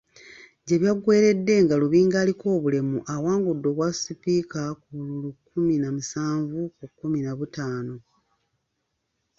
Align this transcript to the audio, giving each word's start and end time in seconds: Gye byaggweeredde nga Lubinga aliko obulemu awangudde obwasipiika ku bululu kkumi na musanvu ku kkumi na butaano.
Gye 0.65 0.75
byaggweeredde 0.81 1.53
nga 1.63 1.75
Lubinga 1.81 2.17
aliko 2.19 2.45
obulemu 2.57 2.97
awangudde 3.13 3.67
obwasipiika 3.69 4.61
ku 4.81 4.87
bululu 4.95 5.29
kkumi 5.37 5.75
na 5.81 5.89
musanvu 5.95 6.59
ku 6.77 6.83
kkumi 6.91 7.19
na 7.23 7.31
butaano. 7.39 7.95